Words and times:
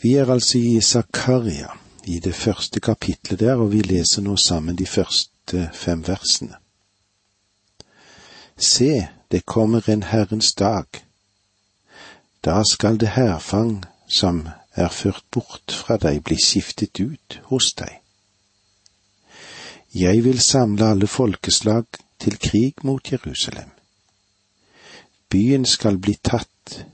Vi 0.00 0.14
er 0.14 0.30
altså 0.30 0.58
i 0.58 0.80
Zakaria, 0.80 1.68
i 2.04 2.18
det 2.18 2.34
første 2.34 2.80
kapitlet 2.80 3.40
der, 3.40 3.54
og 3.54 3.72
vi 3.72 3.82
leser 3.82 4.22
nå 4.22 4.36
sammen 4.36 4.76
de 4.78 4.86
første 4.86 5.70
fem 5.74 6.06
versene. 6.06 6.54
Se, 8.56 9.08
det 9.30 9.46
kommer 9.46 9.88
en 9.88 10.02
Herrens 10.02 10.52
dag. 10.54 10.86
Da 12.44 12.62
skal 12.70 13.00
det 13.00 13.08
hærfang 13.08 13.84
som 14.08 14.48
er 14.74 14.88
ført 14.88 15.24
bort 15.30 15.74
fra 15.74 15.96
deg, 15.96 16.22
bli 16.24 16.38
skiftet 16.42 17.00
ut 17.00 17.40
hos 17.50 17.72
deg. 17.78 17.98
Jeg 19.94 20.24
vil 20.24 20.40
samle 20.40 20.92
alle 20.92 21.06
folkeslag 21.06 21.84
til 22.20 22.38
krig 22.38 22.84
mot 22.84 23.12
Jerusalem. 23.12 23.70
Byen 25.30 25.64
skal 25.64 25.98
bli 25.98 26.14
tatt, 26.22 26.84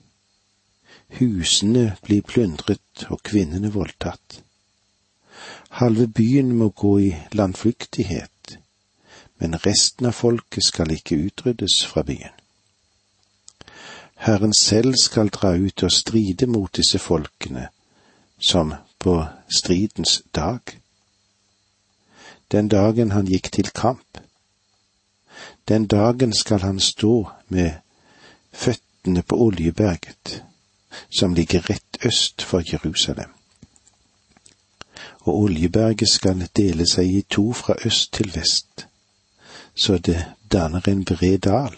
husene 1.19 1.97
blir 2.03 2.23
plyndret 2.23 3.07
og 3.11 3.23
kvinnene 3.23 3.73
voldtatt. 3.75 4.41
Halve 5.81 6.07
byen 6.09 6.53
må 6.57 6.69
gå 6.69 6.99
i 6.99 7.11
landflyktighet, 7.33 8.59
men 9.39 9.59
resten 9.67 10.07
av 10.07 10.15
folket 10.15 10.65
skal 10.65 10.95
ikke 10.95 11.19
utryddes 11.27 11.83
fra 11.91 12.03
byen. 12.07 12.35
Herren 14.25 14.55
selv 14.55 14.95
skal 15.03 15.29
dra 15.29 15.57
ut 15.59 15.83
og 15.83 15.93
stride 15.93 16.47
mot 16.47 16.77
disse 16.77 16.99
folkene, 16.99 17.69
som 18.39 18.75
på 18.99 19.19
stridens 19.51 20.23
dag. 20.35 20.61
Den 22.53 22.69
dagen 22.69 23.11
han 23.11 23.27
gikk 23.27 23.51
til 23.53 23.69
kamp. 23.75 24.19
Den 25.69 25.87
dagen 25.87 26.33
skal 26.33 26.61
han 26.61 26.81
stå 26.81 27.29
med 27.49 27.73
føttene 28.53 29.23
på 29.23 29.37
Oljeberget, 29.47 30.45
som 31.11 31.35
ligger 31.35 31.71
rett 31.71 31.99
øst 32.05 32.43
for 32.43 32.63
Jerusalem. 32.73 33.31
Og 35.21 35.39
Oljeberget 35.39 36.09
skal 36.09 36.49
dele 36.57 36.87
seg 36.87 37.11
i 37.11 37.23
to 37.31 37.53
fra 37.53 37.75
øst 37.85 38.13
til 38.13 38.33
vest, 38.35 38.87
så 39.75 39.99
det 39.99 40.25
danner 40.53 40.89
en 40.89 41.05
bred 41.05 41.39
dal. 41.39 41.77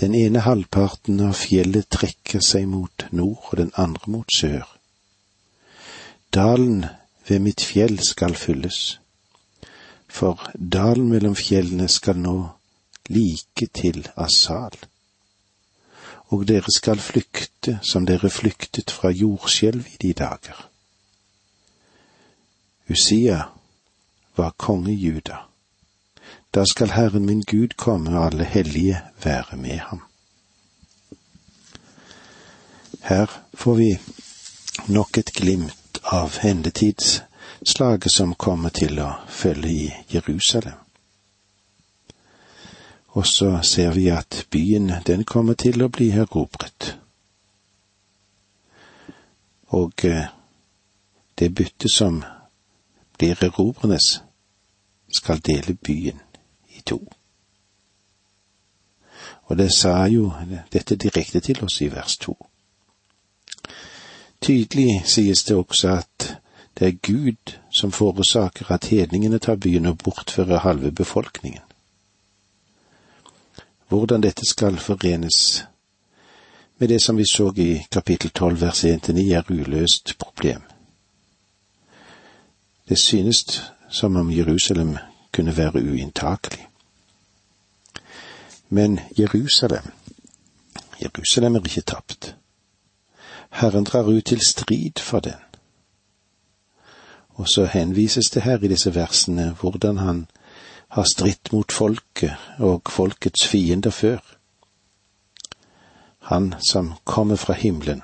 Den 0.00 0.14
ene 0.14 0.40
halvparten 0.40 1.20
av 1.20 1.34
fjellet 1.38 1.90
trekker 1.90 2.40
seg 2.40 2.66
mot 2.68 3.06
nord 3.12 3.50
og 3.50 3.58
den 3.60 3.70
andre 3.76 4.10
mot 4.10 4.36
sør. 4.36 4.64
Dalen 6.34 6.84
ved 7.28 7.38
mitt 7.38 7.60
fjell 7.60 8.00
skal 8.00 8.34
fylles, 8.34 8.98
for 10.08 10.40
dalen 10.72 11.08
mellom 11.12 11.36
fjellene 11.36 11.88
skal 11.88 12.18
nå 12.18 12.38
like 13.08 13.68
til 13.74 14.08
Asal 14.16 14.76
og 16.32 16.46
dere 16.48 16.72
skal 16.72 17.00
flykte 17.00 17.78
som 17.84 18.06
dere 18.08 18.30
flyktet 18.32 18.90
fra 18.90 19.10
jordskjelv 19.12 19.86
i 19.92 19.96
de 20.02 20.12
dager. 20.16 20.68
Usia 22.88 23.42
var 24.36 24.54
konge 24.56 24.92
Juda. 24.92 25.44
Da 26.54 26.64
skal 26.64 26.90
Herren 26.90 27.26
min 27.26 27.42
Gud 27.42 27.76
komme 27.76 28.18
og 28.18 28.26
alle 28.26 28.44
hellige 28.44 29.00
være 29.24 29.56
med 29.56 29.78
ham. 29.78 30.02
Her 33.02 33.26
får 33.54 33.74
vi 33.74 33.98
nok 34.88 35.18
et 35.18 35.32
glimt 35.34 35.98
av 36.04 36.38
endetidsslaget 36.44 38.12
som 38.12 38.34
kommer 38.34 38.70
til 38.70 39.00
å 39.00 39.10
følge 39.28 39.72
i 39.72 39.90
Jerusalem. 40.14 40.81
Og 43.12 43.26
så 43.26 43.58
ser 43.62 43.92
vi 43.92 44.08
at 44.08 44.46
byen, 44.50 44.92
den 45.06 45.24
kommer 45.24 45.54
til 45.54 45.82
å 45.84 45.88
bli 45.92 46.10
erobret. 46.16 46.96
Og 49.72 50.04
eh, 50.04 50.28
det 51.38 51.54
byttet 51.54 51.92
som 51.92 52.22
blir 53.18 53.44
erobrenes, 53.44 54.22
skal 55.12 55.42
dele 55.44 55.74
byen 55.74 56.20
i 56.68 56.80
to. 56.80 57.00
Og 59.44 59.58
det 59.58 59.68
sa 59.76 60.06
jo 60.08 60.32
dette 60.72 60.96
direkte 60.96 61.40
til 61.40 61.60
oss 61.64 61.80
i 61.84 61.90
vers 61.92 62.16
to. 62.16 62.32
Tydelig 64.40 65.02
sies 65.06 65.44
det 65.44 65.56
også 65.56 65.88
at 66.00 66.36
det 66.78 66.88
er 66.88 67.02
Gud 67.02 67.58
som 67.70 67.92
forårsaker 67.92 68.72
at 68.72 68.88
hedningene 68.88 69.38
tar 69.38 69.60
byen 69.60 69.86
og 69.86 69.98
bortfører 69.98 70.64
halve 70.64 70.92
befolkningen. 70.92 71.60
Hvordan 73.92 74.22
dette 74.22 74.46
skal 74.48 74.78
forenes 74.78 75.64
med 76.78 76.88
det 76.88 77.02
som 77.02 77.16
vi 77.16 77.24
så 77.32 77.52
i 77.56 77.82
kapittel 77.92 78.30
12 78.30 78.60
vers 78.60 78.84
1-9 78.84 79.34
er 79.34 79.50
uløst 79.50 80.14
problem. 80.18 80.62
Det 82.88 82.98
synes 82.98 83.62
som 83.90 84.16
om 84.16 84.30
Jerusalem 84.32 84.96
kunne 85.32 85.56
være 85.56 85.82
uinntakelig. 85.82 86.66
Men 88.68 89.00
Jerusalem, 89.18 89.92
Jerusalem 91.02 91.54
er 91.54 91.60
ikke 91.64 91.80
tapt. 91.80 92.36
Herren 93.50 93.84
drar 93.84 94.08
ut 94.08 94.24
til 94.24 94.40
strid 94.40 95.00
for 95.00 95.20
den. 95.20 95.40
Og 97.28 97.48
så 97.48 97.64
henvises 97.64 98.30
det 98.30 98.42
her 98.42 98.58
i 98.64 98.68
disse 98.68 98.94
versene 98.94 99.56
hvordan 99.60 99.96
han 99.98 100.26
har 100.92 101.04
stritt 101.08 101.52
mot 101.52 101.72
folket 101.72 102.60
og 102.60 102.90
folkets 102.92 103.46
fiender 103.48 103.90
før. 103.90 104.20
Han 106.28 106.54
som 106.60 106.92
kommer 107.04 107.36
fra 107.40 107.56
himmelen, 107.56 108.02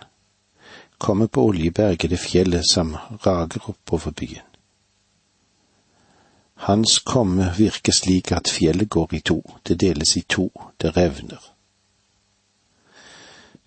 kommer 0.98 1.26
på 1.26 1.44
Oljeberget, 1.50 2.10
det 2.10 2.18
fjellet 2.18 2.64
som 2.72 2.96
rager 3.26 3.68
oppover 3.68 4.10
byen. 4.10 4.48
Hans 6.54 6.98
komme 6.98 7.52
virker 7.58 7.92
slik 7.92 8.32
at 8.32 8.48
fjellet 8.50 8.88
går 8.90 9.14
i 9.14 9.20
to, 9.20 9.38
det 9.68 9.80
deles 9.80 10.16
i 10.16 10.24
to, 10.28 10.48
det 10.80 10.96
revner. 10.96 11.44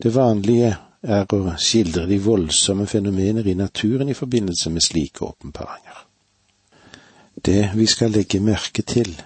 Det 0.04 0.16
vanlige 0.16 0.76
er 1.02 1.34
å 1.34 1.56
skildre 1.62 2.08
de 2.10 2.18
voldsomme 2.26 2.88
fenomener 2.90 3.48
i 3.48 3.54
naturen 3.54 4.10
i 4.10 4.18
forbindelse 4.18 4.74
med 4.74 4.84
slike 4.84 5.26
åpenbaringer. 5.26 6.08
Det 7.46 7.72
vi 7.76 7.86
skal 7.86 8.12
legge 8.12 8.40
merke 8.40 8.82
til, 8.82 9.22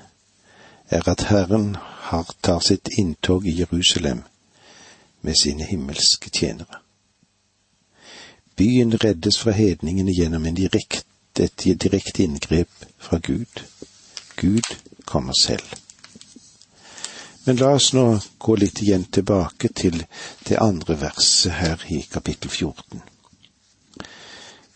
er 0.89 1.09
at 1.09 1.23
Herren 1.29 1.75
har 1.79 2.35
tar 2.43 2.59
sitt 2.59 2.89
inntog 2.97 3.47
i 3.47 3.59
Jerusalem 3.59 4.21
med 5.21 5.35
sine 5.41 5.63
himmelske 5.63 6.29
tjenere. 6.29 6.79
Byen 8.55 9.03
reddes 9.03 9.39
fra 9.39 9.51
hedningene 9.51 10.13
gjennom 10.13 10.45
en 10.45 10.55
direkte 10.55 11.03
et 11.43 11.65
direkte 11.83 12.23
inngrep 12.23 12.69
fra 12.97 13.17
Gud. 13.17 13.63
Gud 14.35 14.77
kommer 15.05 15.33
selv. 15.33 15.65
Men 17.45 17.55
la 17.55 17.73
oss 17.75 17.91
nå 17.93 18.05
gå 18.39 18.55
litt 18.55 18.81
igjen 18.81 19.03
tilbake 19.03 19.69
til 19.75 19.99
det 20.47 20.57
andre 20.61 20.95
verset 21.01 21.51
her 21.59 21.83
i 21.89 22.01
kapittel 22.11 22.49
14. 22.49 23.01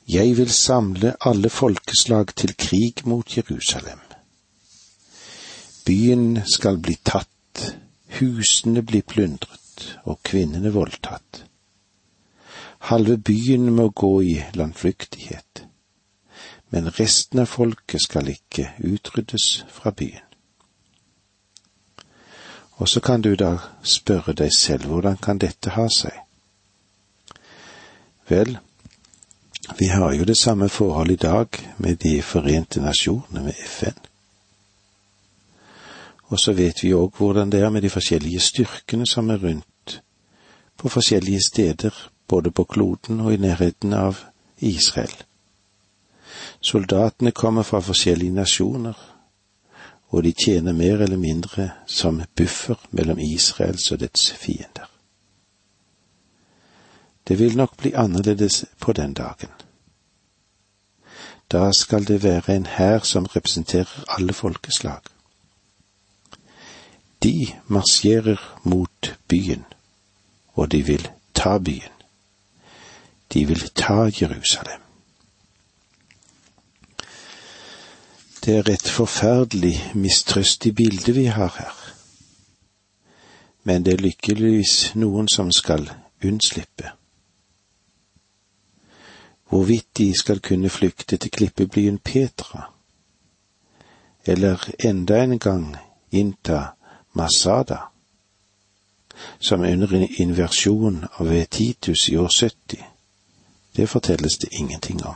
Jeg 0.09 0.37
vil 0.37 0.49
samle 0.49 1.13
alle 1.21 1.49
folkeslag 1.49 2.33
til 2.35 2.55
krig 2.57 3.05
mot 3.05 3.37
Jerusalem. 3.37 3.99
Byen 5.85 6.41
skal 6.45 6.77
bli 6.81 6.97
tatt, 7.05 7.63
husene 8.19 8.81
blir 8.81 9.05
plyndret 9.05 9.85
og 10.03 10.19
kvinnene 10.23 10.73
voldtatt. 10.73 11.45
Halve 12.89 13.17
byen 13.17 13.69
må 13.75 13.89
gå 13.89 14.13
i 14.21 14.37
landflyktighet 14.53 15.69
men 16.69 16.89
resten 16.91 17.39
av 17.39 17.45
folket 17.49 18.03
skal 18.03 18.29
ikke 18.29 18.71
utryddes 18.85 19.63
fra 19.73 19.91
byen. 19.91 20.25
Og 22.79 22.87
så 22.87 23.01
kan 23.03 23.21
du 23.21 23.33
da 23.35 23.57
spørre 23.83 24.33
deg 24.37 24.53
selv 24.55 24.87
hvordan 24.87 25.17
kan 25.19 25.41
dette 25.41 25.73
ha 25.75 25.87
seg? 25.91 26.13
Vel, 28.29 28.59
vi 29.79 29.87
har 29.87 30.13
jo 30.13 30.23
det 30.23 30.38
samme 30.38 30.69
forholdet 30.69 31.13
i 31.13 31.25
dag 31.27 31.47
med 31.77 31.95
De 31.95 32.21
forente 32.21 32.81
nasjonene, 32.81 33.44
med 33.44 33.53
FN. 33.65 33.97
Og 36.29 36.39
så 36.39 36.53
vet 36.53 36.83
vi 36.83 36.94
òg 36.94 37.17
hvordan 37.17 37.50
det 37.50 37.61
er 37.61 37.69
med 37.69 37.81
de 37.81 37.89
forskjellige 37.89 38.39
styrkene 38.39 39.07
som 39.07 39.29
er 39.29 39.41
rundt 39.44 40.01
på 40.77 40.89
forskjellige 40.89 41.41
steder, 41.41 42.09
både 42.27 42.51
på 42.51 42.63
kloden 42.63 43.19
og 43.19 43.33
i 43.33 43.38
nærheten 43.38 43.94
av 43.94 44.17
Israel. 44.59 45.15
Soldatene 46.62 47.31
kommer 47.31 47.63
fra 47.63 47.79
forskjellige 47.79 48.35
nasjoner, 48.35 48.94
og 50.09 50.23
de 50.23 50.33
tjener 50.45 50.73
mer 50.73 51.01
eller 51.01 51.17
mindre 51.17 51.69
som 51.85 52.21
buffer 52.35 52.75
mellom 52.91 53.19
Israels 53.19 53.91
og 53.91 54.00
dets 54.00 54.31
fiender. 54.31 54.99
Det 57.29 57.39
vil 57.39 57.57
nok 57.57 57.77
bli 57.77 57.91
annerledes 57.93 58.65
på 58.79 58.93
den 58.93 59.13
dagen. 59.13 59.49
Da 61.51 61.71
skal 61.71 62.07
det 62.07 62.23
være 62.23 62.55
en 62.55 62.65
hær 62.65 62.99
som 62.99 63.25
representerer 63.25 64.03
alle 64.07 64.33
folkeslag. 64.33 65.01
De 67.23 67.47
marsjerer 67.67 68.59
mot 68.63 69.17
byen, 69.27 69.65
og 70.53 70.71
de 70.71 70.85
vil 70.85 71.09
ta 71.33 71.57
byen. 71.57 71.95
De 73.33 73.47
vil 73.47 73.69
ta 73.69 74.11
Jerusalem. 74.21 74.81
Det 78.45 78.57
er 78.57 78.73
et 78.73 78.89
forferdelig 78.89 79.91
mistrøstig 79.95 80.75
bilde 80.75 81.13
vi 81.13 81.25
har 81.25 81.55
her. 81.57 81.93
Men 83.63 83.85
det 83.85 83.93
er 83.93 83.97
lykkeligvis 83.97 84.95
noen 84.95 85.27
som 85.27 85.51
skal 85.51 85.91
unnslippe. 86.25 86.99
Hvorvidt 89.50 89.98
de 89.98 90.13
skal 90.18 90.40
kunne 90.40 90.69
flykte 90.69 91.18
til 91.18 91.31
klippebyen 91.31 91.98
Petra, 91.98 92.72
eller 94.25 94.69
enda 94.80 95.24
en 95.24 95.40
gang 95.40 95.78
innta 96.12 96.63
Masada, 97.13 97.78
som 99.40 99.62
under 99.62 99.94
en 99.94 100.07
inversjon 100.18 101.06
av 101.19 101.46
Titus 101.51 102.10
i 102.10 102.18
år 102.18 102.30
70, 102.30 102.84
det 103.75 103.90
fortelles 103.90 104.38
det 104.38 104.48
ingenting 104.51 105.06
om. 105.06 105.16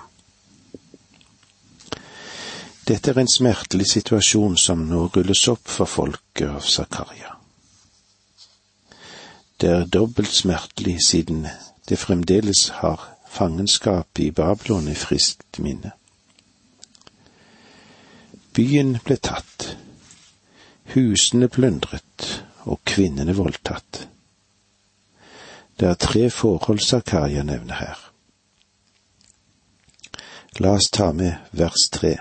Dette 2.87 3.11
er 3.11 3.19
en 3.19 3.31
smertelig 3.31 3.85
situasjon 3.93 4.57
som 4.57 4.81
nå 4.89 5.05
rulles 5.15 5.47
opp 5.47 5.69
for 5.71 5.87
folket 5.87 6.49
av 6.49 6.65
Zakaria. 6.67 7.37
Det 9.61 9.69
er 9.69 9.85
dobbelt 9.87 10.33
smertelig 10.33 10.97
siden 11.07 11.45
det 11.87 11.99
fremdeles 11.99 12.67
har 12.81 13.12
fangenskapet 13.33 14.19
i 14.23 14.31
Babylon 14.31 14.87
i 14.87 14.95
friskt 14.95 15.59
minne. 15.59 15.91
Byen 18.53 18.97
ble 19.05 19.17
tatt, 19.17 19.71
husene 20.93 21.49
plyndret 21.49 22.27
og 22.69 22.83
kvinnene 22.85 23.33
voldtatt. 23.33 24.03
Det 25.79 25.87
er 25.89 25.97
tre 25.97 26.27
forhold 26.29 26.83
Zakaria 26.85 27.41
nevner 27.43 27.79
her. 27.79 28.03
La 30.61 30.75
oss 30.77 30.91
ta 30.93 31.09
med 31.17 31.33
vers 31.57 31.87
tre. 31.89 32.13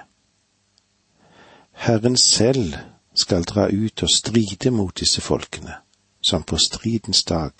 Herren 1.84 2.16
selv 2.16 2.78
skal 3.14 3.44
dra 3.44 3.66
ut 3.68 4.02
og 4.02 4.08
stride 4.08 4.72
mot 4.72 4.96
disse 4.96 5.20
folkene, 5.20 5.76
som 6.24 6.42
på 6.48 6.56
stridens 6.56 7.24
dag, 7.28 7.52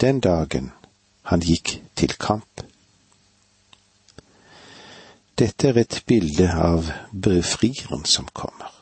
den 0.00 0.20
dagen 0.20 0.72
han 1.30 1.42
gikk 1.42 1.76
til 1.96 2.14
kamp. 2.20 2.62
Dette 5.36 5.68
er 5.68 5.80
et 5.82 6.00
bilde 6.08 6.48
av 6.48 6.90
befrieren 7.12 8.06
som 8.08 8.28
kommer. 8.32 8.72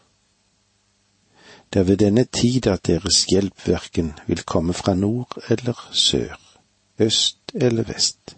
Det 1.73 1.81
er 1.81 1.88
ved 1.88 2.02
denne 2.05 2.25
tid 2.25 2.69
at 2.70 2.87
deres 2.87 3.25
hjelp 3.31 3.67
verken 3.67 4.12
vil 4.26 4.44
komme 4.46 4.73
fra 4.73 4.94
nord 4.94 5.35
eller 5.49 5.88
sør, 5.91 6.37
øst 6.99 7.55
eller 7.55 7.82
vest. 7.88 8.37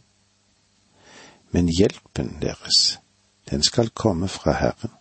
Men 1.50 1.68
hjelpen 1.68 2.38
deres, 2.42 2.98
den 3.50 3.62
skal 3.62 3.90
komme 3.90 4.28
fra 4.28 4.52
Herren 4.52 4.96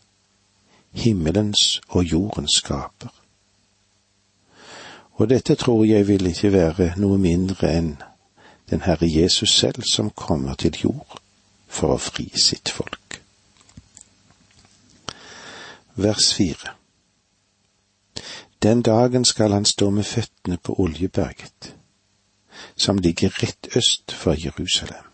himmelens 0.96 1.82
og 1.88 2.04
jordens 2.04 2.52
skaper. 2.52 3.14
Og 5.12 5.30
dette 5.30 5.56
tror 5.56 5.86
jeg 5.86 6.08
vil 6.08 6.28
ikke 6.28 6.52
være 6.52 6.92
noe 7.00 7.18
mindre 7.20 7.72
enn 7.72 7.94
den 8.70 8.82
Herre 8.82 9.08
Jesus 9.08 9.50
selv 9.50 9.84
som 9.84 10.10
kommer 10.10 10.54
til 10.54 10.78
jord 10.84 11.20
for 11.68 11.96
å 11.96 12.02
fri 12.02 12.30
sitt 12.40 12.70
folk. 12.70 13.22
Vers 15.96 16.34
fire. 16.34 16.76
Den 18.64 18.82
dagen 18.82 19.26
skal 19.26 19.54
han 19.54 19.66
stå 19.66 19.90
med 19.90 20.04
føttene 20.04 20.58
på 20.58 20.76
Oljeberget, 20.82 21.76
som 22.76 22.98
ligger 22.98 23.44
rett 23.44 23.68
øst 23.78 24.12
for 24.12 24.34
Jerusalem. 24.46 25.12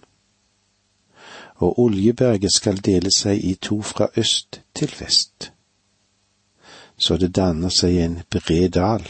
Og 1.55 1.79
Oljeberget 1.79 2.53
skal 2.55 2.77
dele 2.77 3.11
seg 3.15 3.43
i 3.43 3.55
to 3.55 3.81
fra 3.81 4.07
øst 4.17 4.61
til 4.73 4.93
vest 4.99 5.51
så 7.01 7.17
det 7.17 7.33
danner 7.35 7.73
seg 7.73 7.97
en 7.97 8.19
bred 8.29 8.69
dal. 8.77 9.05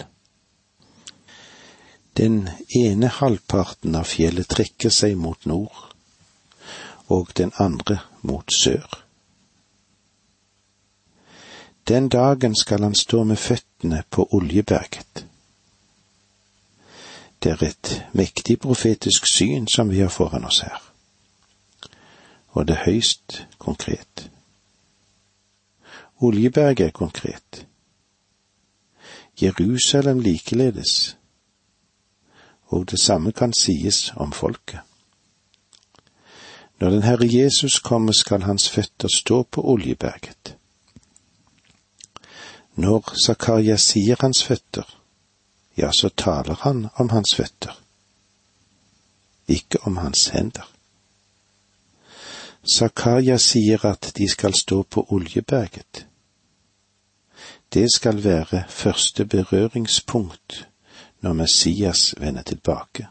Den 2.18 2.50
ene 2.76 3.08
halvparten 3.08 3.96
av 3.96 4.10
fjellet 4.12 4.50
trekker 4.52 4.92
seg 4.92 5.16
mot 5.18 5.46
nord, 5.46 5.78
og 7.08 7.32
den 7.40 7.54
andre 7.60 8.02
mot 8.28 8.52
sør. 8.56 9.02
Den 11.88 12.10
dagen 12.10 12.56
skal 12.56 12.84
han 12.84 12.96
stå 12.96 13.24
med 13.24 13.38
føttene 13.38 14.04
på 14.10 14.28
Oljeberget. 14.32 15.26
Det 17.44 17.52
er 17.52 17.64
et 17.66 17.94
mektig 18.14 18.60
profetisk 18.60 19.26
syn 19.28 19.66
som 19.68 19.90
vi 19.90 20.00
har 20.00 20.12
foran 20.14 20.46
oss 20.46 20.60
her, 20.62 20.78
og 22.54 22.68
det 22.68 22.76
er 22.78 22.86
høyst 22.92 23.42
konkret. 23.58 24.28
Oljeberget 26.22 26.86
er 26.86 26.92
konkret. 26.92 27.66
Jerusalem 29.42 30.20
likeledes, 30.20 31.18
og 32.72 32.92
det 32.92 33.00
samme 33.00 33.32
kan 33.32 33.54
sies 33.54 34.14
om 34.16 34.32
folket. 34.32 34.80
Når 36.80 36.90
den 36.90 37.04
Herre 37.04 37.28
Jesus 37.28 37.80
kommer, 37.80 38.12
skal 38.12 38.42
hans 38.42 38.70
føtter 38.70 39.08
stå 39.16 39.44
på 39.44 39.62
Oljeberget. 39.62 40.56
Når 42.76 43.14
Zakaria 43.26 43.78
sier 43.78 44.16
hans 44.22 44.44
føtter, 44.44 44.88
ja, 45.78 45.92
så 45.92 46.10
taler 46.10 46.56
han 46.64 46.88
om 46.96 47.10
hans 47.10 47.36
føtter, 47.36 47.76
ikke 49.48 49.84
om 49.84 49.98
hans 49.98 50.28
hender. 50.28 50.66
Zakaria 52.76 53.38
sier 53.38 53.86
at 53.86 54.14
de 54.18 54.30
skal 54.30 54.54
stå 54.54 54.84
på 54.84 55.06
Oljeberget 55.10 56.06
det 57.74 57.88
skal 57.96 58.24
være 58.24 58.64
første 58.70 59.26
berøringspunkt 59.26 60.68
når 61.22 61.34
Messias 61.34 62.16
vender 62.18 62.42
tilbake. 62.42 63.08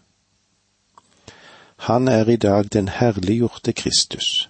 Han 1.77 2.09
er 2.09 2.29
i 2.29 2.37
dag 2.37 2.73
den 2.73 2.89
herliggjorte 2.89 3.73
Kristus. 3.73 4.49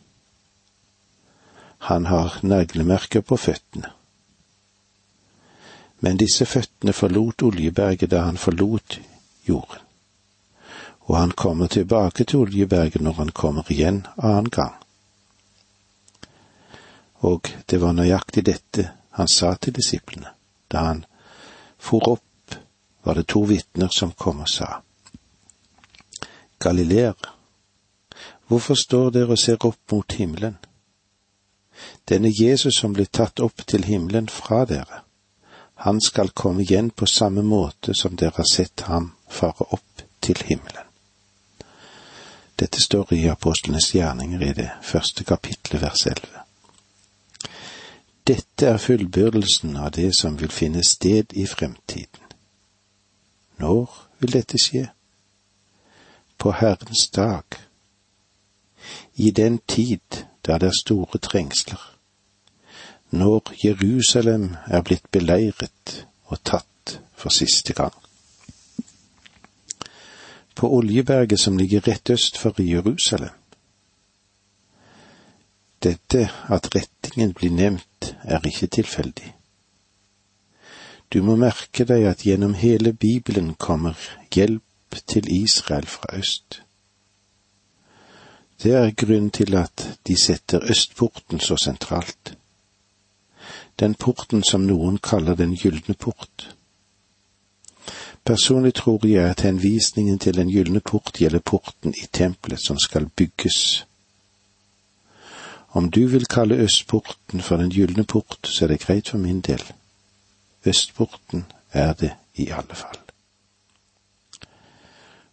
Han 1.79 2.07
har 2.07 2.39
naglemerker 2.43 3.21
på 3.21 3.37
føttene. 3.37 3.93
Men 6.01 6.17
disse 6.17 6.47
føttene 6.47 6.93
forlot 6.93 7.43
Oljeberget 7.43 8.11
da 8.11 8.25
han 8.25 8.37
forlot 8.37 8.99
jorden, 9.49 9.85
og 11.01 11.17
han 11.19 11.31
kommer 11.31 11.67
tilbake 11.67 12.25
til 12.25 12.39
Oljeberget 12.39 13.03
når 13.03 13.13
han 13.13 13.29
kommer 13.29 13.73
igjen 13.73 14.07
annen 14.17 14.51
gang. 14.51 14.75
Og 17.21 17.53
det 17.71 17.81
var 17.81 17.93
nøyaktig 17.93 18.47
dette 18.47 18.91
han 19.11 19.29
sa 19.29 19.55
til 19.55 19.77
disiplene. 19.77 20.33
Da 20.73 20.79
han 20.79 21.05
for 21.79 22.09
opp, 22.09 22.25
var 23.03 23.15
det 23.15 23.27
to 23.27 23.43
vitner 23.49 23.89
som 23.89 24.13
kom 24.13 24.41
og 24.41 24.49
sa. 24.49 24.83
Galileer, 26.61 27.17
hvorfor 28.47 28.75
står 28.75 29.11
dere 29.11 29.37
og 29.37 29.41
ser 29.41 29.65
opp 29.67 29.93
mot 29.93 30.13
himmelen? 30.13 30.59
Denne 32.09 32.29
Jesus 32.29 32.77
som 32.77 32.93
ble 32.93 33.07
tatt 33.07 33.41
opp 33.41 33.65
til 33.67 33.87
himmelen 33.89 34.29
fra 34.29 34.65
dere, 34.69 35.03
han 35.81 36.01
skal 36.01 36.35
komme 36.37 36.63
igjen 36.63 36.91
på 36.91 37.07
samme 37.07 37.43
måte 37.43 37.95
som 37.97 38.17
dere 38.17 38.43
har 38.43 38.49
sett 38.53 38.85
ham 38.91 39.13
fare 39.29 39.65
opp 39.73 40.05
til 40.21 40.37
himmelen. 40.45 40.85
Dette 42.61 42.83
står 42.83 43.15
i 43.17 43.29
apostlenes 43.33 43.95
gjerninger 43.95 44.43
i 44.45 44.53
det 44.53 44.69
første 44.85 45.25
kapitlet 45.25 45.81
vers 45.81 46.05
elleve. 46.07 46.43
Dette 48.29 48.67
er 48.69 48.77
fullbyrdelsen 48.77 49.79
av 49.81 49.95
det 49.97 50.11
som 50.19 50.37
vil 50.37 50.53
finne 50.53 50.85
sted 50.85 51.33
i 51.33 51.47
fremtiden. 51.49 52.30
Når 53.61 54.09
vil 54.21 54.33
dette 54.33 54.59
skje? 54.59 54.87
På 56.39 56.53
Herrens 56.57 57.09
dag. 57.13 57.45
I 59.15 59.31
den 59.31 59.59
tid 59.69 60.25
da 60.47 60.57
det 60.59 60.71
er 60.71 60.79
store 60.81 61.19
trengsler. 61.19 61.81
Når 63.11 63.53
Jerusalem 63.65 64.55
er 64.67 64.83
blitt 64.83 65.11
beleiret 65.13 66.07
og 66.31 66.39
tatt 66.45 67.01
for 67.13 67.35
siste 67.35 67.75
gang. 67.77 67.95
På 70.55 70.71
Oljeberget 70.77 71.41
som 71.41 71.59
ligger 71.59 71.89
rett 71.89 72.11
øst 72.11 72.39
for 72.39 72.63
Jerusalem. 72.63 73.37
Dette 75.83 76.29
at 76.49 76.75
rettingen 76.75 77.35
blir 77.35 77.51
nevnt 77.51 78.15
er 78.23 78.47
ikke 78.47 78.67
tilfeldig. 78.67 79.35
Du 81.13 81.23
må 81.23 81.35
merke 81.37 81.85
deg 81.85 82.05
at 82.07 82.23
gjennom 82.23 82.55
hele 82.55 82.93
Bibelen 82.93 83.55
kommer 83.55 83.99
hjelp 84.35 84.99
til 85.07 85.27
Israel 85.43 85.87
fra 85.87 86.15
øst. 86.19 86.61
Det 88.63 88.75
er 88.77 88.91
grunn 88.95 89.31
til 89.31 89.57
at 89.57 89.99
de 90.07 90.17
setter 90.17 90.71
østporten 90.71 91.41
så 91.41 91.57
sentralt. 91.57 92.37
Den 93.81 93.95
porten 93.95 94.45
som 94.45 94.67
noen 94.69 94.99
kaller 94.99 95.35
den 95.35 95.57
gylne 95.57 95.95
port. 95.95 96.55
Personlig 98.25 98.75
tror 98.75 99.07
jeg 99.07 99.31
at 99.31 99.41
henvisningen 99.41 100.19
til 100.19 100.37
den 100.37 100.53
gylne 100.53 100.81
port 100.81 101.17
gjelder 101.19 101.41
porten 101.41 101.95
i 101.97 102.07
tempelet 102.13 102.61
som 102.61 102.79
skal 102.79 103.09
bygges. 103.17 103.87
Om 105.73 105.91
du 105.91 106.07
vil 106.07 106.27
kalle 106.27 106.61
østporten 106.61 107.41
for 107.41 107.57
den 107.57 107.71
gylne 107.71 108.05
port, 108.05 108.39
så 108.45 108.65
er 108.65 108.69
det 108.69 108.81
greit 108.81 109.09
for 109.09 109.19
min 109.19 109.41
del. 109.41 109.63
Østporten 110.67 111.47
er 111.73 111.93
det 111.93 112.13
i 112.35 112.51
alle 112.51 112.75
fall. 112.75 112.99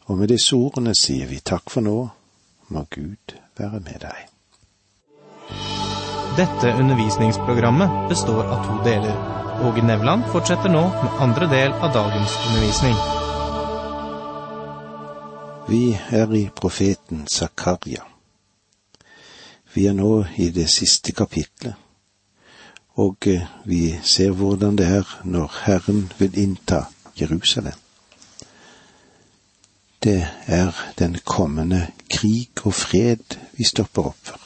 Og 0.07 0.17
med 0.17 0.31
disse 0.31 0.55
ordene 0.55 0.93
sier 0.95 1.27
vi 1.27 1.41
takk 1.43 1.69
for 1.69 1.83
nå, 1.83 1.97
må 2.71 2.83
Gud 2.91 3.35
være 3.59 3.79
med 3.83 3.99
deg. 4.03 4.27
Dette 6.37 6.71
undervisningsprogrammet 6.79 8.09
består 8.09 8.43
av 8.45 8.63
to 8.67 8.75
deler. 8.85 9.15
Åge 9.67 9.81
Nevland 9.81 10.27
fortsetter 10.31 10.69
nå 10.69 10.83
med 10.93 11.21
andre 11.25 11.47
del 11.49 11.73
av 11.73 11.93
dagens 11.95 12.35
undervisning. 12.47 12.97
Vi 15.67 15.97
er 16.21 16.35
i 16.37 16.45
profeten 16.55 17.25
Zakaria. 17.27 18.05
Vi 19.73 19.87
er 19.89 19.97
nå 19.97 20.23
i 20.37 20.51
det 20.55 20.69
siste 20.71 21.11
kapitlet, 21.11 21.73
og 22.97 23.27
eh, 23.29 23.45
vi 23.65 23.99
ser 24.03 24.31
hvordan 24.31 24.77
det 24.77 24.87
er 24.87 25.19
når 25.23 25.59
Herren 25.65 26.11
vil 26.17 26.37
innta 26.37 26.83
Jerusalem. 27.21 27.77
Det 30.03 30.27
er 30.45 30.71
den 30.99 31.17
kommende 31.25 31.87
krig 32.09 32.49
og 32.63 32.73
fred 32.73 33.37
vi 33.53 33.63
stopper 33.63 34.09
opp 34.11 34.19
for. 34.23 34.41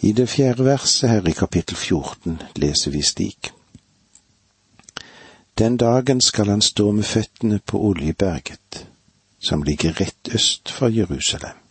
I 0.00 0.12
det 0.12 0.28
fjerde 0.28 0.64
verset 0.64 1.10
her 1.10 1.28
i 1.28 1.34
kapittel 1.36 1.76
14 1.76 2.42
leser 2.56 2.90
vi 2.90 3.02
slik. 3.02 3.52
Den 5.58 5.76
dagen 5.76 6.20
skal 6.20 6.48
han 6.48 6.62
stå 6.62 6.92
med 6.92 7.04
føttene 7.04 7.58
på 7.66 7.80
Oljeberget, 7.88 8.86
som 9.40 9.62
ligger 9.62 10.00
rett 10.00 10.34
øst 10.34 10.70
for 10.70 10.88
Jerusalem. 10.88 11.67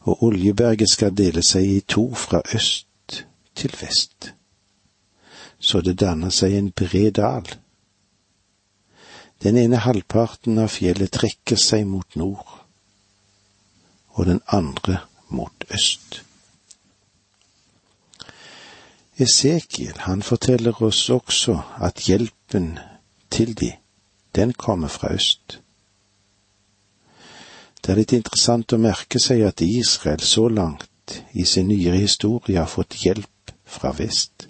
Og 0.00 0.22
Oljeberget 0.22 0.90
skal 0.90 1.16
dele 1.16 1.42
seg 1.42 1.64
i 1.64 1.80
to 1.80 2.14
fra 2.14 2.42
øst 2.54 3.24
til 3.54 3.74
vest, 3.80 4.32
så 5.58 5.80
det 5.80 5.98
danner 6.00 6.30
seg 6.30 6.54
en 6.54 6.70
bred 6.70 7.16
dal. 7.18 7.48
Den 9.42 9.58
ene 9.58 9.82
halvparten 9.82 10.58
av 10.58 10.70
fjellet 10.74 11.12
trekker 11.14 11.58
seg 11.58 11.86
mot 11.86 12.16
nord, 12.18 12.46
og 14.14 14.26
den 14.26 14.40
andre 14.46 15.00
mot 15.28 15.66
øst. 15.74 16.22
Esekiel, 19.18 19.98
han 20.06 20.22
forteller 20.22 20.82
oss 20.82 21.08
også 21.10 21.58
at 21.82 22.06
hjelpen 22.06 22.78
til 23.30 23.54
de, 23.58 23.72
den 24.34 24.52
kommer 24.52 24.88
fra 24.88 25.10
øst. 25.14 25.58
Det 27.80 27.92
er 27.92 28.00
litt 28.00 28.12
interessant 28.12 28.72
å 28.72 28.80
merke 28.80 29.20
seg 29.22 29.44
at 29.46 29.62
Israel 29.64 30.20
så 30.20 30.48
langt 30.48 31.22
i 31.32 31.44
sin 31.44 31.68
nyere 31.70 31.96
historie 31.96 32.58
har 32.58 32.70
fått 32.70 32.98
hjelp 33.04 33.52
fra 33.64 33.92
vest. 33.96 34.48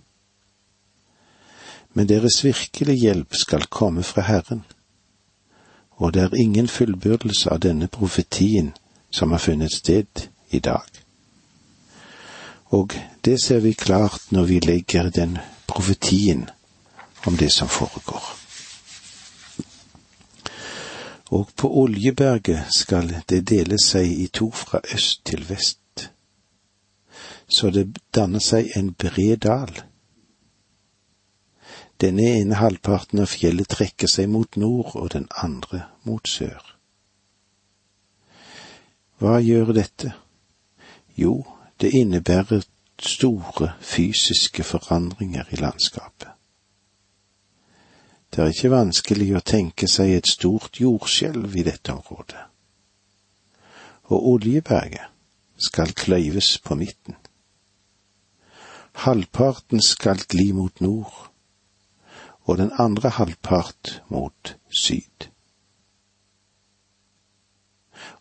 Men 1.92 2.08
deres 2.08 2.40
virkelige 2.44 3.08
hjelp 3.08 3.34
skal 3.34 3.66
komme 3.70 4.02
fra 4.02 4.24
Herren, 4.26 4.64
og 5.98 6.14
det 6.14 6.22
er 6.22 6.38
ingen 6.38 6.68
fullbyrdelse 6.70 7.50
av 7.50 7.62
denne 7.64 7.88
profetien 7.90 8.72
som 9.10 9.32
har 9.34 9.42
funnet 9.42 9.74
sted 9.74 10.28
i 10.50 10.60
dag. 10.62 10.86
Og 12.70 12.94
det 13.24 13.38
ser 13.42 13.60
vi 13.64 13.72
klart 13.72 14.30
når 14.30 14.44
vi 14.44 14.60
legger 14.60 15.10
den 15.10 15.38
profetien 15.66 16.48
om 17.26 17.36
det 17.36 17.52
som 17.52 17.68
foregår. 17.68 18.37
Og 21.30 21.50
på 21.56 21.68
Oljeberget 21.82 22.72
skal 22.72 23.10
det 23.28 23.42
dele 23.48 23.76
seg 23.82 24.08
i 24.08 24.28
to 24.32 24.50
fra 24.50 24.80
øst 24.94 25.24
til 25.28 25.44
vest, 25.48 26.08
så 27.48 27.70
det 27.70 27.98
danner 28.14 28.40
seg 28.40 28.72
en 28.76 28.94
bred 28.94 29.36
dal. 29.44 29.74
Denne 32.00 32.30
ene 32.38 32.56
halvparten 32.60 33.20
av 33.24 33.28
fjellet 33.32 33.68
trekker 33.68 34.08
seg 34.08 34.28
mot 34.30 34.56
nord 34.56 34.94
og 34.94 35.12
den 35.12 35.26
andre 35.42 35.82
mot 36.06 36.28
sør. 36.28 36.62
Hva 39.18 39.40
gjør 39.42 39.74
dette? 39.74 40.12
Jo, 41.18 41.42
det 41.80 41.90
innebærer 41.98 42.62
store 43.02 43.72
fysiske 43.82 44.62
forandringer 44.62 45.50
i 45.50 45.58
landskapet. 45.58 46.37
Det 48.38 48.44
er 48.44 48.52
ikke 48.54 48.68
vanskelig 48.70 49.32
å 49.34 49.40
tenke 49.42 49.88
seg 49.90 50.12
et 50.14 50.28
stort 50.30 50.76
jordskjelv 50.78 51.56
i 51.58 51.64
dette 51.66 51.90
området. 51.90 52.44
Og 54.14 54.28
Oljeberget 54.32 55.10
skal 55.58 55.90
kløyves 55.90 56.52
på 56.62 56.76
midten. 56.78 57.16
Halvparten 59.02 59.82
skal 59.82 60.22
gli 60.30 60.52
mot 60.54 60.78
nord, 60.78 61.18
og 62.46 62.62
den 62.62 62.70
andre 62.78 63.10
halvpart 63.18 63.96
mot 64.06 64.54
syd. 64.70 65.26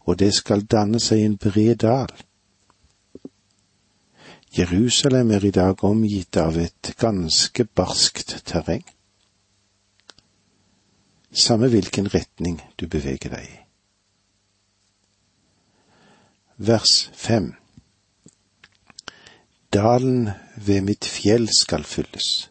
Og 0.09 0.17
det 0.17 0.33
skal 0.33 0.65
danne 0.65 0.97
seg 0.97 1.27
en 1.27 1.38
bred 1.38 1.83
dal 1.86 2.09
Jerusalem 4.57 5.29
er 5.38 5.45
i 5.45 5.53
dag 5.53 5.83
omgitt 5.86 6.41
av 6.41 6.57
et 6.57 6.95
ganske 6.97 7.69
barskt 7.77 8.39
terreng. 8.50 8.88
Samme 11.38 11.67
hvilken 11.70 12.08
retning 12.13 12.62
du 12.79 12.88
beveger 12.88 13.29
deg 13.29 13.46
i. 13.46 13.58
Vers 16.58 17.12
fem 17.13 17.51
Dalen 19.74 20.29
ved 20.56 20.82
mitt 20.82 21.06
fjell 21.06 21.46
skal 21.53 21.84
fylles. 21.86 22.50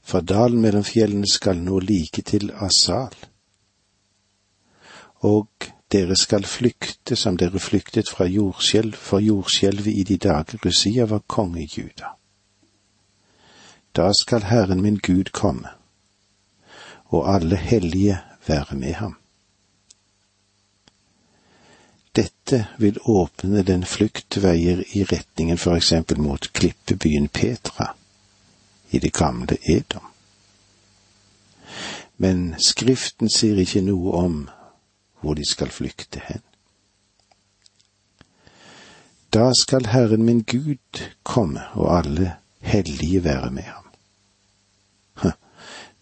For 0.00 0.20
dalen 0.20 0.60
mellom 0.62 0.84
fjellene 0.84 1.26
skal 1.26 1.58
nå 1.58 1.80
like 1.82 2.22
til 2.22 2.52
Asal. 2.54 3.16
Og 5.26 5.48
dere 5.92 6.16
skal 6.16 6.46
flykte 6.46 7.16
som 7.16 7.36
dere 7.36 7.58
flyktet 7.58 8.08
fra 8.08 8.28
jordskjelv 8.30 8.94
for 8.94 9.18
jordskjelvet 9.18 9.90
i 9.90 10.06
de 10.06 10.20
dager 10.22 10.62
Rusia 10.64 11.08
var 11.10 11.26
konge 11.26 11.64
i 11.64 11.68
Juda. 11.76 12.14
Da 13.96 14.12
skal 14.14 14.46
Herren 14.46 14.82
min 14.82 15.02
Gud 15.02 15.32
komme, 15.32 15.79
og 17.10 17.34
alle 17.34 17.56
hellige 17.56 18.18
være 18.46 18.76
med 18.76 18.94
ham. 18.94 19.16
Dette 22.16 22.66
vil 22.78 22.98
åpne 23.06 23.62
den 23.62 23.84
fluktveier 23.84 24.82
i 24.94 25.04
retningen 25.04 25.58
for 25.58 25.76
eksempel 25.76 26.20
mot 26.20 26.52
klippebyen 26.52 27.28
Petra 27.28 27.94
i 28.90 28.98
det 28.98 29.12
gamle 29.12 29.58
Edom. 29.62 30.06
Men 32.16 32.54
Skriften 32.58 33.30
sier 33.30 33.60
ikke 33.62 33.84
noe 33.86 34.14
om 34.18 34.40
hvor 35.20 35.36
de 35.38 35.46
skal 35.46 35.70
flykte 35.70 36.20
hen. 36.24 36.42
Da 39.30 39.52
skal 39.54 39.86
Herren 39.86 40.24
min 40.26 40.42
Gud 40.42 41.04
komme, 41.22 41.62
og 41.72 41.98
alle 41.98 42.34
hellige 42.60 43.24
være 43.24 43.50
med 43.50 43.62
ham. 43.62 43.89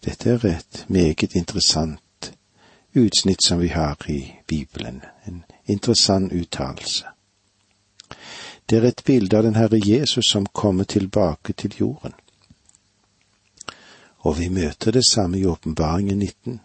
Dette 0.05 0.29
er 0.29 0.45
et 0.45 0.85
meget 0.87 1.35
interessant 1.35 2.33
utsnitt 2.95 3.43
som 3.43 3.59
vi 3.59 3.67
har 3.67 3.97
i 4.07 4.33
Bibelen, 4.47 5.01
en 5.27 5.43
interessant 5.65 6.33
uttalelse. 6.33 7.05
Det 8.69 8.77
er 8.77 8.87
et 8.87 9.01
bilde 9.05 9.37
av 9.37 9.43
den 9.43 9.55
Herre 9.55 9.79
Jesus 9.85 10.25
som 10.31 10.45
kommer 10.45 10.83
tilbake 10.83 11.53
til 11.53 11.75
jorden. 11.79 12.13
Og 14.19 14.39
vi 14.39 14.49
møter 14.49 14.91
det 14.91 15.05
samme 15.05 15.39
i 15.39 15.45
Åpenbaringen 15.45 16.19
19 16.19 16.59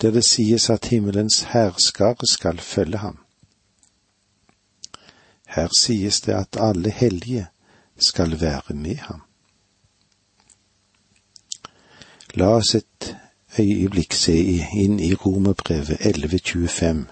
der 0.00 0.10
det 0.10 0.24
sies 0.24 0.70
at 0.70 0.84
himmelens 0.84 1.42
hærskare 1.42 2.26
skal 2.30 2.58
følge 2.58 2.98
ham. 2.98 3.18
Her 5.46 5.68
sies 5.80 6.20
det 6.20 6.32
at 6.32 6.56
alle 6.60 6.90
hellige 6.90 7.46
skal 7.98 8.40
være 8.40 8.74
med 8.74 8.96
ham. 8.96 9.22
La 12.34 12.48
oss 12.58 12.74
et 12.74 13.16
øyeblikk 13.58 14.12
se 14.12 14.34
inn 14.82 15.00
i 15.00 15.14
Romerbrevet 15.14 15.96
1125, 16.00 17.06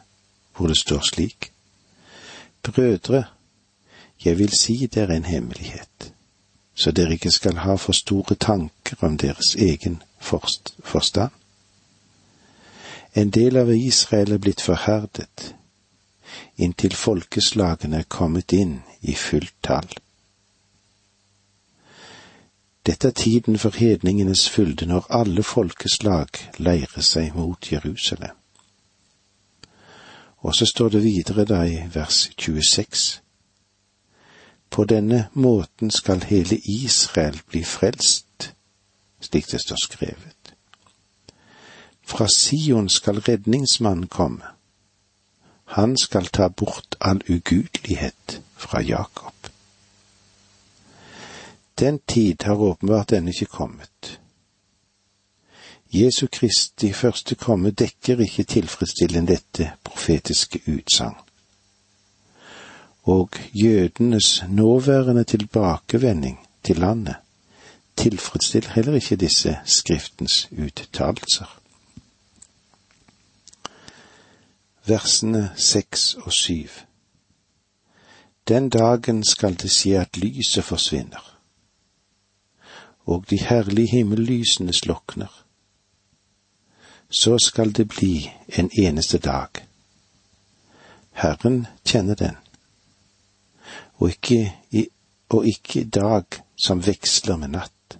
hvor 0.56 0.66
det 0.66 0.76
står 0.76 1.00
slik. 1.11 1.52
Brødre, 2.62 3.25
jeg 4.25 4.38
vil 4.38 4.52
si 4.61 4.87
dere 4.87 5.16
en 5.16 5.25
hemmelighet, 5.25 6.12
så 6.75 6.90
dere 6.90 7.12
ikke 7.12 7.30
skal 7.30 7.56
ha 7.56 7.75
for 7.75 7.92
store 7.92 8.35
tanker 8.35 8.96
om 9.00 9.18
deres 9.18 9.54
egen 9.54 10.02
forstand. 10.20 11.32
En 13.14 13.30
del 13.30 13.56
av 13.56 13.70
Israel 13.73 14.32
er 14.32 14.38
blitt 14.38 14.61
forherdet, 14.61 15.54
inntil 16.56 16.92
folkeslagene 16.92 18.02
er 18.04 18.08
kommet 18.08 18.52
inn 18.52 18.82
i 19.00 19.14
fullt 19.14 19.54
tall. 19.64 19.88
Dette 22.86 23.08
er 23.08 23.12
tiden 23.12 23.58
for 23.58 23.70
hedningenes 23.76 24.48
fylde 24.50 24.86
når 24.86 25.06
alle 25.10 25.42
folkeslag 25.42 26.28
leirer 26.58 27.02
seg 27.02 27.34
mot 27.34 27.72
Jerusalem. 27.72 28.36
Og 30.36 30.54
så 30.54 30.66
står 30.66 30.88
det 30.88 31.02
videre 31.02 31.44
da 31.44 31.64
i 31.66 31.80
vers 31.94 32.30
26. 32.38 33.20
På 34.70 34.84
denne 34.84 35.28
måten 35.32 35.90
skal 35.90 36.22
hele 36.22 36.58
Israel 36.58 37.40
bli 37.50 37.64
frelst, 37.64 38.52
slik 39.20 39.50
det 39.50 39.60
står 39.60 39.82
skrevet. 39.82 40.54
Fra 42.06 42.28
Sion 42.28 42.88
skal 42.88 43.18
redningsmannen 43.18 44.06
komme. 44.06 44.44
Han 45.64 45.96
skal 45.98 46.26
ta 46.26 46.48
bort 46.48 46.94
all 47.00 47.22
ugudelighet 47.28 48.42
fra 48.56 48.80
Jakob. 48.80 49.35
Den 51.78 51.99
tid 51.99 52.42
har 52.42 52.56
åpenbart 52.56 53.12
ennå 53.12 53.28
ikke 53.28 53.47
kommet. 53.47 54.21
Jesu 55.92 56.26
Kristi 56.33 56.92
første 56.92 57.35
komme 57.35 57.71
dekker 57.71 58.21
ikke 58.25 58.45
tilfredsstillende 58.45 59.37
dette 59.37 59.73
profetiske 59.85 60.61
utsagn. 60.66 61.14
Og 63.02 63.30
jødenes 63.54 64.45
nåværende 64.49 65.25
tilbakevending 65.25 66.40
til 66.64 66.78
landet 66.78 67.14
tilfredsstiller 67.97 68.71
heller 68.71 68.95
ikke 68.95 69.16
disse 69.16 69.59
Skriftens 69.64 70.49
uttalelser. 70.52 71.61
Versene 74.87 75.50
seks 75.56 76.14
og 76.14 76.33
syv 76.33 76.68
Den 78.49 78.68
dagen 78.71 79.25
skal 79.25 79.54
det 79.62 79.71
skje 79.71 80.00
at 80.00 80.16
lyset 80.16 80.64
forsvinner 80.64 81.35
og 83.06 83.25
de 83.30 83.38
herlige 83.38 83.88
himmellysene 83.88 84.72
slokner. 84.72 85.44
Så 87.10 87.38
skal 87.38 87.72
det 87.72 87.88
bli 87.88 88.30
en 88.58 88.70
eneste 88.78 89.18
dag. 89.18 89.48
Herren 91.12 91.66
kjenner 91.86 92.14
den, 92.14 92.36
og 93.94 94.10
ikke, 94.10 94.52
i, 94.70 94.86
og 95.28 95.46
ikke 95.46 95.84
dag 95.84 96.25
som 96.56 96.86
veksler 96.86 97.36
med 97.36 97.48
natt. 97.48 97.98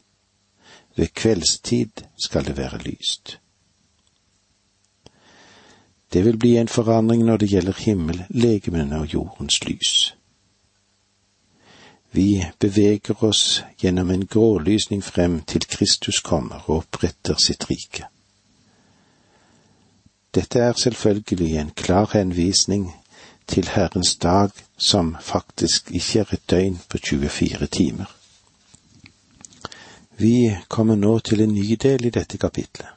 Ved 0.97 1.07
kveldstid 1.15 2.03
skal 2.25 2.45
det 2.45 2.57
være 2.57 2.79
lyst. 2.79 3.39
Det 6.13 6.25
vil 6.25 6.39
bli 6.39 6.57
en 6.57 6.69
forandring 6.69 7.25
når 7.25 7.37
det 7.37 7.51
gjelder 7.51 7.73
himmellegemene 7.79 8.99
og 8.99 9.07
jordens 9.13 9.65
lys. 9.65 10.17
Vi 12.17 12.47
beveger 12.59 13.25
oss 13.25 13.63
gjennom 13.79 14.11
en 14.11 14.27
grålysning 14.27 15.03
frem 15.05 15.43
til 15.45 15.67
Kristus 15.69 16.23
kommer 16.25 16.63
og 16.65 16.77
oppretter 16.77 17.37
sitt 17.37 17.67
rike. 17.69 18.07
Dette 20.33 20.63
er 20.65 20.73
selvfølgelig 20.81 21.59
en 21.61 21.75
klar 21.77 22.09
henvisning 22.15 22.87
til 23.47 23.69
Herrens 23.69 24.15
dag, 24.17 24.49
som 24.79 25.17
faktisk 25.21 25.93
ikke 25.93 26.25
er 26.25 26.33
et 26.33 26.51
døgn 26.51 26.81
på 26.89 27.03
24 27.05 27.67
timer. 27.67 28.09
Vi 30.17 30.57
kommer 30.69 30.97
nå 30.97 31.19
til 31.19 31.45
en 31.45 31.55
ny 31.55 31.77
del 31.83 32.09
i 32.09 32.17
dette 32.17 32.39
kapitlet, 32.39 32.89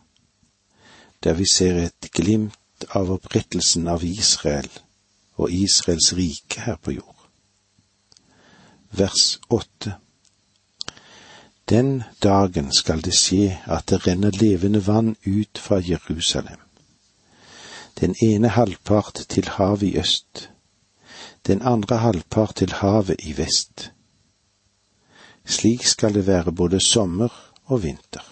der 1.23 1.33
vi 1.33 1.45
ser 1.51 1.83
et 1.83 2.11
glimt 2.15 2.87
av 2.95 3.11
opprettelsen 3.11 3.87
av 3.87 4.03
Israel 4.03 4.71
og 5.35 5.51
Israels 5.51 6.13
rike 6.15 6.61
her 6.63 6.79
på 6.79 7.01
jord 7.01 7.18
vers 8.89 9.39
åtte. 9.49 9.95
Den 11.69 12.03
dagen 12.23 12.71
skal 12.73 13.01
det 13.05 13.13
skje 13.13 13.59
at 13.69 13.89
det 13.91 14.07
renner 14.07 14.33
levende 14.33 14.81
vann 14.87 15.15
ut 15.25 15.57
fra 15.57 15.77
Jerusalem. 15.77 16.57
Den 17.99 18.15
ene 18.23 18.49
halvpart 18.49 19.25
til 19.29 19.49
havet 19.49 19.83
i 19.83 19.97
øst, 19.99 20.49
den 21.47 21.61
andre 21.61 21.97
halvpart 21.97 22.55
til 22.55 22.73
havet 22.73 23.15
i 23.19 23.37
vest. 23.37 23.91
Slik 25.45 25.85
skal 25.85 26.13
det 26.13 26.27
være 26.27 26.51
både 26.51 26.79
sommer 26.85 27.53
og 27.65 27.83
vinter. 27.83 28.25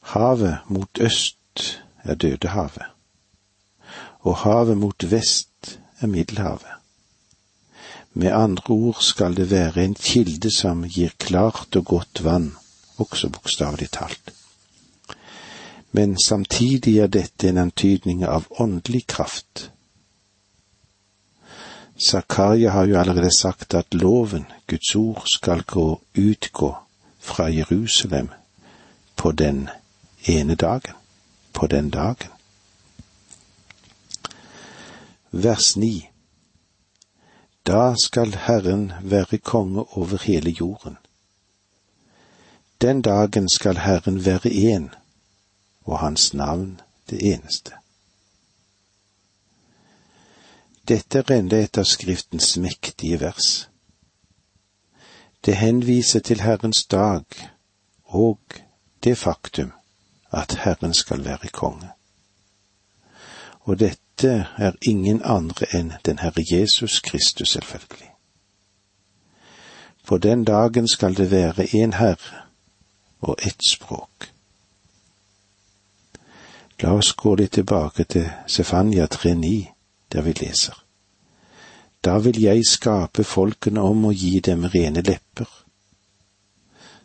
Havet 0.00 0.58
mot 0.68 1.00
øst 1.00 1.80
er 2.04 2.14
Dødehavet, 2.14 2.86
og 4.20 4.36
havet 4.36 4.76
mot 4.76 5.10
vest 5.10 5.80
er 6.00 6.06
Middelhavet. 6.06 6.78
Med 8.12 8.32
andre 8.32 8.74
ord 8.74 8.96
skal 9.00 9.36
det 9.36 9.50
være 9.50 9.84
en 9.84 9.94
kilde 9.94 10.50
som 10.50 10.84
gir 10.84 11.10
klart 11.18 11.76
og 11.76 11.84
godt 11.84 12.24
vann, 12.24 12.56
også 12.96 13.28
bokstavelig 13.28 13.90
talt. 13.90 14.32
Men 15.92 16.16
samtidig 16.26 16.98
er 16.98 17.06
dette 17.06 17.48
en 17.48 17.58
antydning 17.58 18.24
av 18.24 18.46
åndelig 18.60 19.06
kraft. 19.06 19.70
Zakaria 21.98 22.70
har 22.70 22.86
jo 22.86 22.98
allerede 22.98 23.30
sagt 23.34 23.74
at 23.74 23.94
loven, 23.94 24.46
Guds 24.66 24.94
ord, 24.94 25.22
skal 25.26 25.62
gå 25.62 26.00
utgå 26.14 26.76
fra 27.18 27.48
Jerusalem 27.48 28.28
på 29.16 29.32
den 29.32 29.68
ene 30.26 30.54
dagen, 30.54 30.94
på 31.52 31.66
den 31.66 31.90
dagen. 31.90 32.30
Vers 35.30 35.76
9 35.76 36.08
da 37.68 37.94
skal 38.04 38.34
Herren 38.34 38.92
være 39.02 39.38
konge 39.38 39.84
over 39.96 40.22
hele 40.24 40.50
jorden. 40.50 40.96
Den 42.80 43.02
dagen 43.02 43.48
skal 43.48 43.76
Herren 43.76 44.24
være 44.24 44.50
én, 44.50 44.96
og 45.84 45.98
hans 45.98 46.34
navn 46.34 46.80
det 47.10 47.34
eneste. 47.34 47.72
Dette 50.88 51.18
er 51.18 51.34
enda 51.36 51.60
et 51.60 51.78
av 51.78 51.84
Skriftens 51.84 52.56
mektige 52.56 53.20
vers. 53.20 53.68
Det 55.44 55.56
henviser 55.56 56.20
til 56.20 56.40
Herrens 56.40 56.84
dag 56.84 57.24
og 58.04 58.40
det 59.04 59.18
faktum 59.18 59.72
at 60.32 60.54
Herren 60.64 60.94
skal 60.94 61.24
være 61.24 61.48
konge. 61.52 61.90
Og 63.60 63.78
dette 63.78 64.07
dette 64.18 64.46
er 64.56 64.72
ingen 64.82 65.22
andre 65.24 65.66
enn 65.74 65.92
den 66.06 66.18
Herre 66.18 66.42
Jesus 66.52 67.00
Kristus, 67.00 67.48
selvfølgelig. 67.48 68.10
På 70.06 70.18
den 70.18 70.44
dagen 70.44 70.88
skal 70.88 71.14
det 71.14 71.30
være 71.30 71.64
én 71.64 71.94
Herre 71.94 72.42
og 73.20 73.38
ett 73.42 73.62
språk. 73.70 74.32
La 76.80 76.92
oss 76.94 77.12
gå 77.12 77.34
litt 77.34 77.52
tilbake 77.52 78.04
til 78.04 78.30
Sefania 78.46 79.06
3,9, 79.06 79.66
der 80.12 80.22
vi 80.22 80.32
leser. 80.32 80.84
Da 82.04 82.18
vil 82.18 82.40
jeg 82.40 82.66
skape 82.66 83.24
folkene 83.24 83.80
om 83.80 84.04
og 84.04 84.14
gi 84.14 84.40
dem 84.40 84.64
rene 84.64 85.02
lepper, 85.02 85.48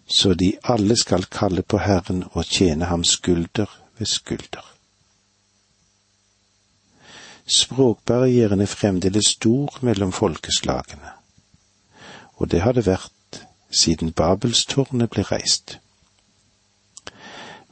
så 0.07 0.33
de 0.33 0.53
alle 0.63 0.97
skal 0.97 1.25
kalle 1.25 1.61
på 1.61 1.77
Herren 1.77 2.23
og 2.31 2.45
tjene 2.45 2.85
ham 2.85 3.03
skulder 3.03 3.69
ved 3.97 4.05
skulder. 4.05 4.72
Språkbarrieren 7.45 8.61
er 8.61 8.71
fremdeles 8.71 9.33
stor 9.35 9.79
mellom 9.81 10.11
folkeslagene, 10.11 11.11
og 12.39 12.51
det 12.51 12.61
har 12.61 12.71
det 12.71 12.85
vært 12.87 13.43
siden 13.73 14.13
Babelstårnet 14.13 15.09
ble 15.11 15.25
reist. 15.27 15.79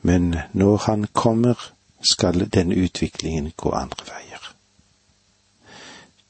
Men 0.02 0.36
når 0.54 0.78
han 0.88 1.08
kommer, 1.14 1.72
skal 2.02 2.48
denne 2.50 2.76
utviklingen 2.76 3.52
gå 3.58 3.72
andre 3.72 4.06
veier. 4.10 4.48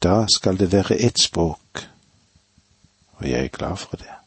Da 0.04 0.26
skal 0.36 0.60
det 0.60 0.72
være 0.72 1.00
ett 1.00 1.20
språk, 1.20 1.88
og 3.18 3.30
jeg 3.30 3.46
er 3.46 3.56
glad 3.58 3.78
for 3.78 3.98
det. 3.98 4.18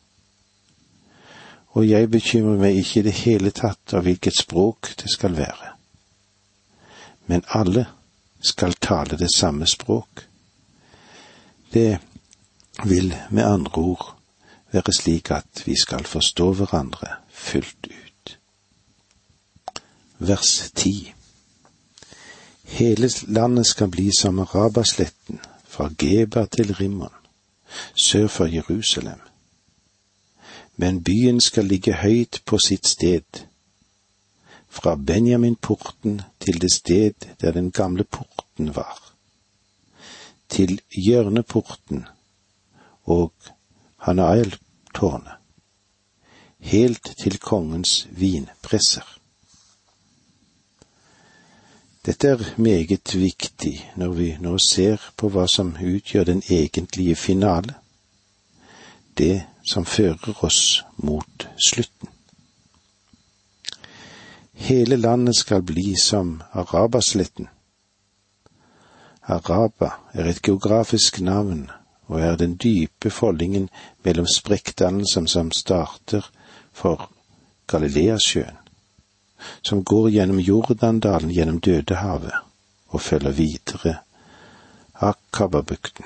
Og 1.74 1.88
jeg 1.88 2.11
bekymrer 2.11 2.59
meg 2.59 2.79
ikke 2.79 3.00
i 3.00 3.03
det 3.09 3.16
hele 3.24 3.50
tatt 3.50 3.94
av 3.94 4.07
hvilket 4.07 4.37
språk 4.38 4.94
det 5.03 5.11
skal 5.11 5.37
være. 5.37 5.74
Men 7.27 7.44
alle 7.48 7.87
skal 8.44 8.72
tale 8.72 9.18
det 9.18 9.30
samme 9.35 9.66
språk. 9.66 10.28
Det 11.72 11.98
vil 12.85 13.14
med 13.30 13.44
andre 13.44 13.83
ord 13.83 14.14
være 14.72 14.92
slik 14.92 15.30
at 15.30 15.62
vi 15.66 15.74
skal 15.83 16.04
forstå 16.04 16.52
hverandre 16.52 17.09
fullt 17.30 17.87
ut. 17.87 18.38
Vers 20.18 20.70
ti 20.74 21.14
Hele 22.64 23.11
landet 23.26 23.66
skal 23.66 23.88
bli 23.88 24.11
som 24.20 24.38
Arabasletten, 24.38 25.40
fra 25.68 25.90
Geba 25.98 26.46
til 26.46 26.74
Rimmon, 26.74 27.12
sør 28.02 28.26
for 28.26 28.46
Jerusalem. 28.46 29.20
Men 30.76 31.04
byen 31.04 31.40
skal 31.40 31.64
ligge 31.64 31.92
høyt 31.92 32.42
på 32.46 32.59
sitt 32.59 32.87
sted, 32.87 33.44
fra 34.74 34.96
Benjaminporten 34.96 36.20
til 36.42 36.60
det 36.60 36.72
sted 36.72 37.28
der 37.40 37.52
den 37.52 37.70
gamle 37.70 38.04
porten 38.04 38.74
var, 38.74 38.98
til 40.48 40.80
hjørneporten 40.90 42.06
og 43.04 43.32
Hanael-tårnet, 43.96 45.38
helt 46.58 47.10
til 47.18 47.38
kongens 47.38 48.08
vinpresser. 48.10 49.06
Dette 52.04 52.28
er 52.28 52.42
meget 52.56 53.14
viktig 53.14 53.76
når 53.96 54.12
vi 54.18 54.26
nå 54.40 54.58
ser 54.58 55.00
på 55.16 55.30
hva 55.32 55.46
som 55.48 55.72
utgjør 55.80 56.26
den 56.28 56.42
egentlige 56.50 57.16
finale, 57.16 57.78
det 59.18 59.46
som 59.70 59.87
fører 59.87 60.44
oss 60.44 60.82
mot 60.96 61.48
slutten. 61.56 62.13
Hele 64.55 64.97
landet 64.97 65.37
skal 65.37 65.62
bli 65.62 65.95
som 65.97 66.43
Arabasletten. 66.53 67.49
Araba 69.27 69.90
er 70.12 70.29
et 70.29 70.43
geografisk 70.43 71.21
navn 71.21 71.71
og 72.07 72.21
er 72.21 72.37
den 72.37 72.57
dype 72.57 73.11
foldingen 73.11 73.69
mellom 74.05 74.27
sprekkdannelsen 74.27 75.29
som 75.29 75.51
starter 75.53 76.31
for 76.73 77.11
Galileasjøen, 77.67 78.57
som 79.62 79.85
går 79.85 80.11
gjennom 80.11 80.40
Jordandalen 80.40 81.33
gjennom 81.33 81.61
Dødehavet 81.61 82.35
og 82.88 83.01
følger 83.01 83.31
videre 83.31 83.97
Akababukten 84.95 86.05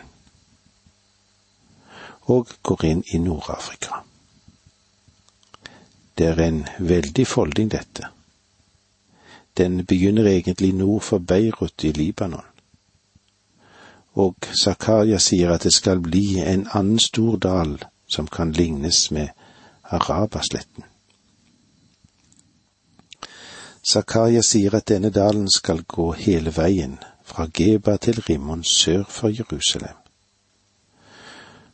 og 2.28 2.48
går 2.62 2.84
inn 2.84 3.02
i 3.12 3.18
Nord-Afrika. 3.18 4.02
Det 6.18 6.26
er 6.26 6.40
en 6.44 6.64
veldig 6.78 7.26
folding, 7.26 7.70
dette. 7.72 8.08
Den 9.58 9.84
begynner 9.86 10.26
egentlig 10.26 10.72
nord 10.74 11.02
for 11.02 11.18
Beirut 11.18 11.84
i 11.84 11.92
Libanon. 11.92 12.44
Og 14.12 14.36
Zakaria 14.62 15.18
sier 15.18 15.50
at 15.54 15.62
det 15.66 15.72
skal 15.74 16.00
bli 16.02 16.38
en 16.42 16.66
annen 16.74 16.98
stor 16.98 17.36
dal 17.36 17.76
som 18.06 18.26
kan 18.26 18.52
lignes 18.52 19.10
med 19.10 19.28
Arabasletten. 19.84 20.84
Zakaria 23.92 24.42
sier 24.42 24.74
at 24.74 24.88
denne 24.88 25.10
dalen 25.10 25.48
skal 25.50 25.82
gå 25.82 26.12
hele 26.12 26.52
veien, 26.56 26.98
fra 27.24 27.46
Geba 27.54 27.96
til 27.96 28.20
Rimmon 28.28 28.64
sør 28.64 29.04
for 29.08 29.28
Jerusalem. 29.28 29.96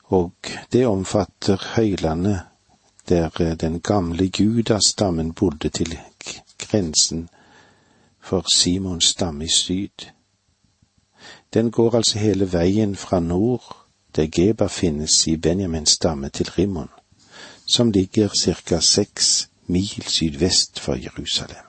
Og 0.05 0.33
det 0.73 0.87
omfatter 0.87 1.63
høylandet 1.77 2.41
der 3.09 3.55
den 3.55 3.81
gamle 3.81 4.31
Judastammen 4.39 5.33
bodde 5.33 5.69
til 5.69 5.99
grensen 6.59 7.29
for 8.25 8.45
Simons 8.55 9.05
stamme 9.05 9.45
i 9.45 9.49
syd. 9.49 10.07
Den 11.55 11.71
går 11.71 11.95
altså 11.95 12.19
hele 12.19 12.53
veien 12.53 12.97
fra 12.97 13.21
nord, 13.21 13.77
der 14.17 14.27
Geba 14.27 14.67
finnes 14.67 15.27
i 15.27 15.37
Benjamins 15.37 15.91
stamme, 15.91 16.29
til 16.29 16.51
Rimmon, 16.51 16.89
som 17.67 17.91
ligger 17.91 18.29
ca. 18.29 18.81
seks 18.81 19.49
mil 19.67 20.03
sydvest 20.07 20.81
for 20.81 20.95
Jerusalem. 20.95 21.65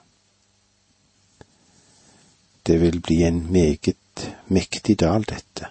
Det 2.66 2.80
vil 2.80 3.00
bli 3.00 3.22
en 3.22 3.52
meget 3.52 4.34
mektig 4.48 5.00
dal, 5.00 5.24
dette, 5.28 5.66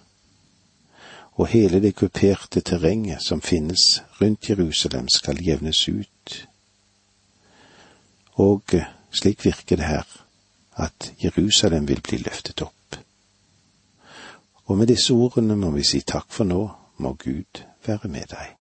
og 1.32 1.48
hele 1.48 1.82
det 1.82 1.95
kuperte 1.95 2.62
terrenget 2.62 3.24
som 3.24 3.41
finnes 3.41 4.04
rundt 4.21 4.50
Jerusalem 4.50 5.10
skal 5.10 5.45
jevnes 5.48 5.89
ut. 5.89 6.48
Og 8.34 8.62
slik 9.12 9.45
virker 9.45 9.76
det 9.76 9.86
her 9.86 10.24
at 10.75 11.13
Jerusalem 11.23 11.88
vil 11.88 12.01
bli 12.01 12.17
løftet 12.17 12.61
opp. 12.61 12.99
Og 14.65 14.77
med 14.77 14.88
disse 14.88 15.13
ordene 15.13 15.55
må 15.55 15.71
vi 15.75 15.83
si 15.83 16.01
takk 16.01 16.31
for 16.33 16.47
nå, 16.47 16.61
må 16.97 17.13
Gud 17.21 17.61
være 17.85 18.09
med 18.09 18.31
deg. 18.31 18.53